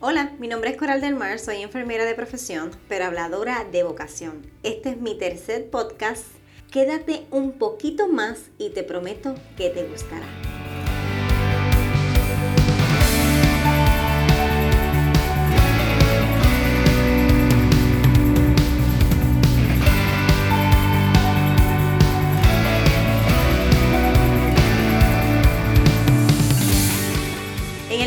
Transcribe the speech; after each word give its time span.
Hola, 0.00 0.32
mi 0.38 0.48
nombre 0.48 0.70
es 0.70 0.76
Coral 0.76 1.00
del 1.00 1.14
Mar, 1.14 1.38
soy 1.38 1.62
enfermera 1.62 2.04
de 2.04 2.14
profesión, 2.14 2.72
pero 2.88 3.04
habladora 3.04 3.64
de 3.70 3.84
vocación. 3.84 4.42
Este 4.62 4.90
es 4.90 5.00
mi 5.00 5.16
tercer 5.16 5.70
podcast. 5.70 6.26
Quédate 6.70 7.26
un 7.30 7.52
poquito 7.52 8.08
más 8.08 8.50
y 8.58 8.70
te 8.70 8.82
prometo 8.82 9.34
que 9.56 9.70
te 9.70 9.84
gustará. 9.84 10.26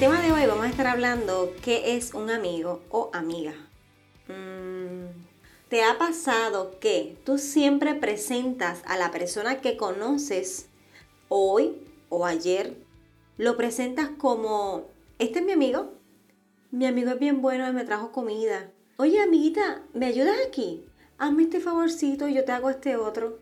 Tema 0.00 0.20
de 0.20 0.32
hoy 0.32 0.46
vamos 0.46 0.64
a 0.64 0.68
estar 0.68 0.86
hablando 0.86 1.54
qué 1.62 1.96
es 1.96 2.14
un 2.14 2.30
amigo 2.30 2.82
o 2.90 3.10
amiga. 3.12 3.54
Mm, 4.28 5.08
¿Te 5.68 5.82
ha 5.82 5.98
pasado 5.98 6.78
que 6.80 7.18
tú 7.24 7.38
siempre 7.38 7.94
presentas 7.94 8.82
a 8.86 8.96
la 8.96 9.10
persona 9.10 9.60
que 9.60 9.76
conoces 9.76 10.68
hoy 11.28 11.76
o 12.08 12.24
ayer? 12.24 12.76
Lo 13.36 13.56
presentas 13.56 14.10
como, 14.16 14.86
este 15.18 15.40
es 15.40 15.44
mi 15.44 15.52
amigo. 15.52 15.92
Mi 16.70 16.86
amigo 16.86 17.10
es 17.10 17.18
bien 17.18 17.42
bueno 17.42 17.70
me 17.72 17.84
trajo 17.84 18.12
comida. 18.12 18.70
Oye, 18.96 19.20
amiguita, 19.20 19.82
¿me 19.92 20.06
ayudas 20.06 20.36
aquí? 20.46 20.84
Hazme 21.18 21.44
este 21.44 21.60
favorcito 21.60 22.28
y 22.28 22.34
yo 22.34 22.44
te 22.44 22.52
hago 22.52 22.70
este 22.70 22.96
otro. 22.96 23.38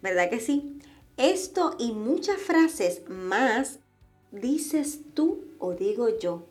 ¿Verdad 0.00 0.30
que 0.30 0.40
sí? 0.40 0.80
Esto 1.16 1.76
y 1.78 1.92
muchas 1.92 2.38
frases 2.38 3.02
más 3.08 3.80
dices 4.40 5.00
tú 5.14 5.44
o 5.58 5.72
digo 5.72 6.18
yo, 6.18 6.44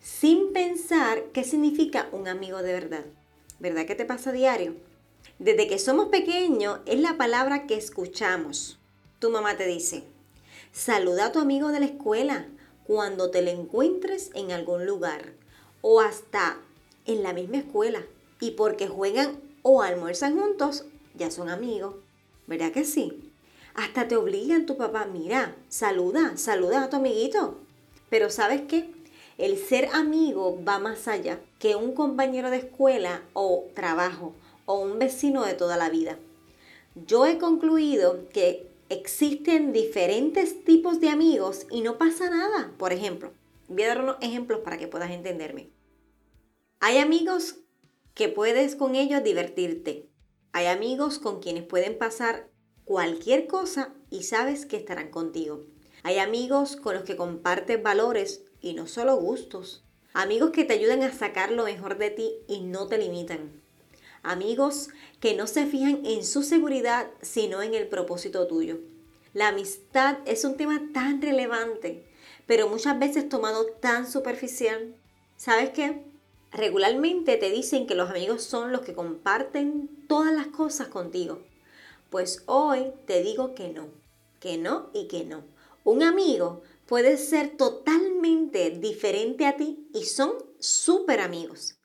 sin 0.00 0.52
pensar 0.52 1.24
qué 1.32 1.44
significa 1.44 2.08
un 2.12 2.28
amigo 2.28 2.62
de 2.62 2.72
verdad. 2.72 3.04
¿Verdad 3.58 3.86
que 3.86 3.94
te 3.94 4.04
pasa 4.04 4.30
a 4.30 4.32
diario? 4.32 4.74
Desde 5.38 5.68
que 5.68 5.78
somos 5.78 6.08
pequeños 6.08 6.80
es 6.86 7.00
la 7.00 7.16
palabra 7.16 7.66
que 7.66 7.76
escuchamos. 7.76 8.78
Tu 9.18 9.30
mamá 9.30 9.56
te 9.56 9.66
dice, 9.66 10.04
saluda 10.72 11.26
a 11.26 11.32
tu 11.32 11.38
amigo 11.38 11.68
de 11.68 11.80
la 11.80 11.86
escuela 11.86 12.46
cuando 12.84 13.30
te 13.30 13.42
lo 13.42 13.50
encuentres 13.50 14.30
en 14.34 14.52
algún 14.52 14.86
lugar 14.86 15.34
o 15.82 16.00
hasta 16.00 16.58
en 17.06 17.22
la 17.22 17.32
misma 17.32 17.58
escuela. 17.58 18.02
Y 18.40 18.52
porque 18.52 18.88
juegan 18.88 19.40
o 19.62 19.82
almuerzan 19.82 20.38
juntos, 20.38 20.86
ya 21.14 21.30
son 21.30 21.50
amigos. 21.50 21.96
¿Verdad 22.46 22.72
que 22.72 22.84
sí? 22.84 23.29
Hasta 23.74 24.08
te 24.08 24.16
obligan 24.16 24.66
tu 24.66 24.76
papá, 24.76 25.06
mira, 25.06 25.56
saluda, 25.68 26.36
saluda 26.36 26.84
a 26.84 26.90
tu 26.90 26.96
amiguito. 26.96 27.58
Pero 28.08 28.30
¿sabes 28.30 28.62
qué? 28.62 28.90
El 29.38 29.56
ser 29.56 29.88
amigo 29.92 30.62
va 30.64 30.78
más 30.78 31.08
allá 31.08 31.40
que 31.58 31.76
un 31.76 31.94
compañero 31.94 32.50
de 32.50 32.58
escuela 32.58 33.22
o 33.32 33.68
trabajo 33.74 34.34
o 34.66 34.80
un 34.80 34.98
vecino 34.98 35.44
de 35.44 35.54
toda 35.54 35.76
la 35.76 35.88
vida. 35.88 36.18
Yo 37.06 37.24
he 37.26 37.38
concluido 37.38 38.28
que 38.32 38.70
existen 38.88 39.72
diferentes 39.72 40.64
tipos 40.64 41.00
de 41.00 41.08
amigos 41.08 41.66
y 41.70 41.80
no 41.80 41.96
pasa 41.96 42.28
nada. 42.28 42.72
Por 42.76 42.92
ejemplo, 42.92 43.32
voy 43.68 43.84
a 43.84 43.88
dar 43.88 44.02
unos 44.02 44.16
ejemplos 44.20 44.60
para 44.60 44.76
que 44.76 44.88
puedas 44.88 45.10
entenderme. 45.10 45.70
Hay 46.80 46.98
amigos 46.98 47.56
que 48.14 48.28
puedes 48.28 48.74
con 48.74 48.96
ellos 48.96 49.22
divertirte. 49.22 50.08
Hay 50.52 50.66
amigos 50.66 51.18
con 51.18 51.40
quienes 51.40 51.62
pueden 51.62 51.96
pasar 51.96 52.48
cualquier 52.90 53.46
cosa 53.46 53.94
y 54.10 54.24
sabes 54.24 54.66
que 54.66 54.76
estarán 54.76 55.12
contigo. 55.12 55.62
Hay 56.02 56.18
amigos 56.18 56.74
con 56.74 56.96
los 56.96 57.04
que 57.04 57.14
compartes 57.14 57.80
valores 57.80 58.42
y 58.60 58.74
no 58.74 58.88
solo 58.88 59.14
gustos. 59.14 59.84
Amigos 60.12 60.50
que 60.50 60.64
te 60.64 60.72
ayudan 60.72 61.04
a 61.04 61.12
sacar 61.12 61.52
lo 61.52 61.62
mejor 61.62 61.98
de 61.98 62.10
ti 62.10 62.32
y 62.48 62.62
no 62.62 62.88
te 62.88 62.98
limitan. 62.98 63.62
Amigos 64.24 64.88
que 65.20 65.36
no 65.36 65.46
se 65.46 65.66
fijan 65.66 66.04
en 66.04 66.24
su 66.24 66.42
seguridad, 66.42 67.06
sino 67.22 67.62
en 67.62 67.74
el 67.74 67.86
propósito 67.86 68.48
tuyo. 68.48 68.80
La 69.34 69.46
amistad 69.46 70.18
es 70.26 70.44
un 70.44 70.56
tema 70.56 70.82
tan 70.92 71.22
relevante, 71.22 72.04
pero 72.48 72.68
muchas 72.68 72.98
veces 72.98 73.28
tomado 73.28 73.66
tan 73.66 74.10
superficial. 74.10 74.96
¿Sabes 75.36 75.70
qué? 75.70 76.02
Regularmente 76.50 77.36
te 77.36 77.50
dicen 77.50 77.86
que 77.86 77.94
los 77.94 78.10
amigos 78.10 78.42
son 78.42 78.72
los 78.72 78.80
que 78.80 78.94
comparten 78.94 79.88
todas 80.08 80.34
las 80.34 80.48
cosas 80.48 80.88
contigo. 80.88 81.48
Pues 82.10 82.42
hoy 82.46 82.92
te 83.06 83.22
digo 83.22 83.54
que 83.54 83.68
no, 83.68 83.88
que 84.40 84.58
no 84.58 84.90
y 84.92 85.06
que 85.06 85.24
no. 85.24 85.44
Un 85.84 86.02
amigo 86.02 86.62
puede 86.86 87.16
ser 87.16 87.56
totalmente 87.56 88.70
diferente 88.70 89.46
a 89.46 89.56
ti 89.56 89.88
y 89.94 90.04
son 90.04 90.32
súper 90.58 91.20
amigos. 91.20 91.78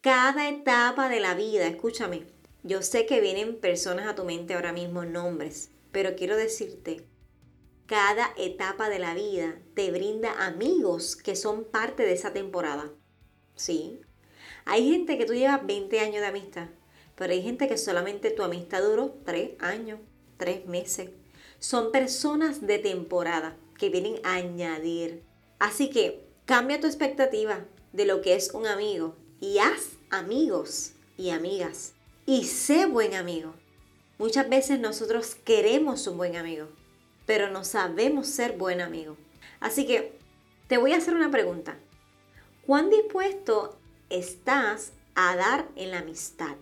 Cada 0.00 0.48
etapa 0.48 1.08
de 1.08 1.20
la 1.20 1.34
vida, 1.34 1.68
escúchame, 1.68 2.26
yo 2.64 2.82
sé 2.82 3.06
que 3.06 3.20
vienen 3.20 3.60
personas 3.60 4.08
a 4.08 4.16
tu 4.16 4.24
mente 4.24 4.54
ahora 4.54 4.72
mismo, 4.72 5.04
nombres, 5.04 5.70
pero 5.92 6.16
quiero 6.16 6.36
decirte, 6.36 7.06
cada 7.86 8.34
etapa 8.36 8.88
de 8.88 8.98
la 8.98 9.14
vida 9.14 9.60
te 9.74 9.92
brinda 9.92 10.44
amigos 10.44 11.14
que 11.14 11.36
son 11.36 11.64
parte 11.64 12.04
de 12.04 12.14
esa 12.14 12.32
temporada. 12.32 12.90
¿Sí? 13.54 14.00
Hay 14.64 14.90
gente 14.90 15.18
que 15.18 15.24
tú 15.24 15.34
llevas 15.34 15.64
20 15.64 16.00
años 16.00 16.20
de 16.20 16.26
amistad 16.26 16.68
pero 17.16 17.32
hay 17.32 17.42
gente 17.42 17.68
que 17.68 17.78
solamente 17.78 18.30
tu 18.30 18.42
amistad 18.42 18.82
duró 18.82 19.14
tres 19.24 19.50
años, 19.60 20.00
tres 20.36 20.66
meses. 20.66 21.10
Son 21.58 21.92
personas 21.92 22.66
de 22.66 22.78
temporada 22.78 23.56
que 23.78 23.90
vienen 23.90 24.16
a 24.24 24.34
añadir. 24.34 25.22
Así 25.58 25.90
que 25.90 26.24
cambia 26.44 26.80
tu 26.80 26.86
expectativa 26.86 27.64
de 27.92 28.04
lo 28.04 28.20
que 28.20 28.34
es 28.34 28.52
un 28.54 28.66
amigo 28.66 29.16
y 29.40 29.58
haz 29.58 29.90
amigos 30.10 30.92
y 31.16 31.30
amigas. 31.30 31.94
Y 32.26 32.44
sé 32.44 32.86
buen 32.86 33.14
amigo. 33.14 33.54
Muchas 34.18 34.48
veces 34.48 34.78
nosotros 34.78 35.34
queremos 35.34 36.06
un 36.06 36.16
buen 36.16 36.36
amigo, 36.36 36.68
pero 37.26 37.50
no 37.50 37.64
sabemos 37.64 38.28
ser 38.28 38.56
buen 38.56 38.80
amigo. 38.80 39.16
Así 39.60 39.86
que 39.86 40.18
te 40.68 40.78
voy 40.78 40.92
a 40.92 40.98
hacer 40.98 41.14
una 41.14 41.30
pregunta. 41.30 41.76
¿Cuán 42.66 42.88
dispuesto 42.90 43.78
estás 44.10 44.92
a 45.14 45.34
dar 45.36 45.68
en 45.76 45.90
la 45.90 45.98
amistad? 45.98 46.56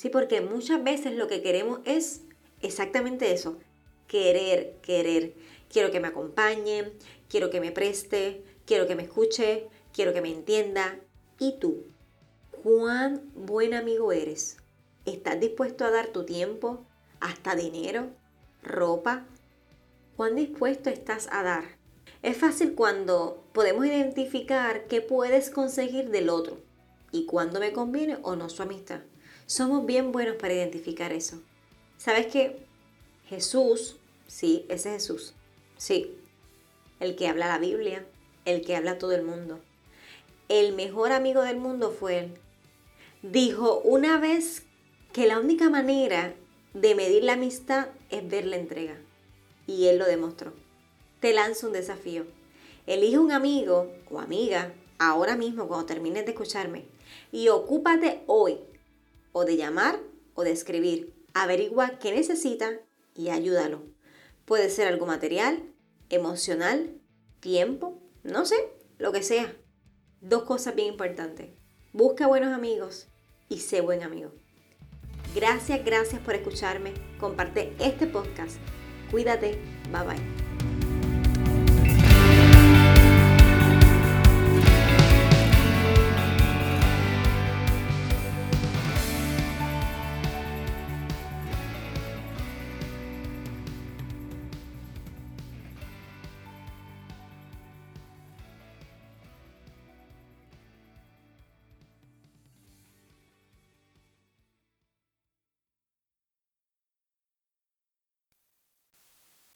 Sí, 0.00 0.08
porque 0.08 0.40
muchas 0.40 0.82
veces 0.82 1.12
lo 1.12 1.28
que 1.28 1.42
queremos 1.42 1.80
es 1.84 2.22
exactamente 2.62 3.32
eso, 3.32 3.58
querer, 4.06 4.76
querer. 4.80 5.34
Quiero 5.70 5.90
que 5.90 6.00
me 6.00 6.08
acompañe, 6.08 6.90
quiero 7.28 7.50
que 7.50 7.60
me 7.60 7.70
preste, 7.70 8.42
quiero 8.64 8.86
que 8.86 8.96
me 8.96 9.02
escuche, 9.02 9.68
quiero 9.92 10.14
que 10.14 10.22
me 10.22 10.30
entienda. 10.32 10.98
¿Y 11.38 11.58
tú? 11.58 11.84
¿Cuán 12.62 13.30
buen 13.34 13.74
amigo 13.74 14.10
eres? 14.10 14.56
¿Estás 15.04 15.38
dispuesto 15.38 15.84
a 15.84 15.90
dar 15.90 16.06
tu 16.06 16.24
tiempo, 16.24 16.86
hasta 17.20 17.54
dinero, 17.54 18.08
ropa? 18.62 19.26
¿Cuán 20.16 20.34
dispuesto 20.34 20.88
estás 20.88 21.28
a 21.30 21.42
dar? 21.42 21.76
Es 22.22 22.38
fácil 22.38 22.74
cuando 22.74 23.44
podemos 23.52 23.84
identificar 23.84 24.86
qué 24.86 25.02
puedes 25.02 25.50
conseguir 25.50 26.08
del 26.08 26.30
otro 26.30 26.56
y 27.12 27.26
cuándo 27.26 27.60
me 27.60 27.74
conviene 27.74 28.16
o 28.22 28.34
no 28.34 28.48
su 28.48 28.62
amistad. 28.62 29.02
Somos 29.50 29.84
bien 29.84 30.12
buenos 30.12 30.36
para 30.36 30.54
identificar 30.54 31.12
eso. 31.12 31.42
¿Sabes 31.98 32.28
qué? 32.28 32.56
Jesús, 33.28 33.96
sí, 34.28 34.64
ese 34.68 34.92
Jesús, 34.92 35.34
sí, 35.76 36.14
el 37.00 37.16
que 37.16 37.26
habla 37.26 37.48
la 37.48 37.58
Biblia, 37.58 38.06
el 38.44 38.64
que 38.64 38.76
habla 38.76 38.98
todo 38.98 39.10
el 39.10 39.24
mundo. 39.24 39.58
El 40.48 40.72
mejor 40.76 41.10
amigo 41.10 41.42
del 41.42 41.56
mundo 41.56 41.90
fue 41.90 42.18
él. 42.20 42.34
Dijo 43.22 43.80
una 43.80 44.20
vez 44.20 44.62
que 45.12 45.26
la 45.26 45.40
única 45.40 45.68
manera 45.68 46.32
de 46.72 46.94
medir 46.94 47.24
la 47.24 47.32
amistad 47.32 47.88
es 48.10 48.30
ver 48.30 48.46
la 48.46 48.54
entrega. 48.54 48.98
Y 49.66 49.88
él 49.88 49.98
lo 49.98 50.06
demostró. 50.06 50.52
Te 51.18 51.32
lanzo 51.32 51.66
un 51.66 51.72
desafío. 51.72 52.24
Elige 52.86 53.18
un 53.18 53.32
amigo 53.32 53.90
o 54.12 54.20
amiga 54.20 54.72
ahora 55.00 55.34
mismo 55.34 55.66
cuando 55.66 55.86
termines 55.86 56.24
de 56.24 56.30
escucharme 56.30 56.84
y 57.32 57.48
ocúpate 57.48 58.22
hoy 58.28 58.60
o 59.32 59.44
de 59.44 59.56
llamar 59.56 60.00
o 60.34 60.44
de 60.44 60.52
escribir. 60.52 61.14
Averigua 61.34 61.98
qué 61.98 62.12
necesita 62.12 62.80
y 63.14 63.30
ayúdalo. 63.30 63.82
Puede 64.44 64.70
ser 64.70 64.88
algo 64.88 65.06
material, 65.06 65.62
emocional, 66.08 67.00
tiempo, 67.40 68.02
no 68.22 68.44
sé, 68.44 68.56
lo 68.98 69.12
que 69.12 69.22
sea. 69.22 69.54
Dos 70.20 70.42
cosas 70.42 70.74
bien 70.74 70.88
importantes. 70.88 71.50
Busca 71.92 72.26
buenos 72.26 72.52
amigos 72.52 73.08
y 73.48 73.58
sé 73.58 73.80
buen 73.80 74.02
amigo. 74.02 74.32
Gracias, 75.34 75.84
gracias 75.84 76.20
por 76.20 76.34
escucharme. 76.34 76.92
Comparte 77.18 77.74
este 77.78 78.06
podcast. 78.06 78.58
Cuídate. 79.10 79.58
Bye 79.92 80.06
bye. 80.06 80.39